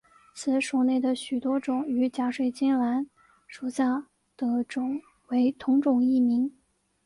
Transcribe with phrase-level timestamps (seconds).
[0.33, 3.07] 此属内的许多种与假水晶兰
[3.45, 6.51] 属下的种为同种异名。